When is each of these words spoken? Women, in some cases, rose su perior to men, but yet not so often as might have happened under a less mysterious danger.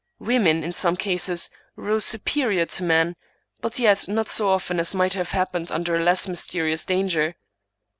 Women, 0.17 0.63
in 0.63 0.71
some 0.71 0.97
cases, 0.97 1.51
rose 1.75 2.05
su 2.05 2.17
perior 2.17 2.65
to 2.71 2.83
men, 2.83 3.15
but 3.59 3.77
yet 3.77 4.07
not 4.07 4.27
so 4.29 4.49
often 4.49 4.79
as 4.79 4.95
might 4.95 5.13
have 5.13 5.29
happened 5.29 5.71
under 5.71 5.95
a 5.95 6.01
less 6.03 6.27
mysterious 6.27 6.83
danger. 6.83 7.35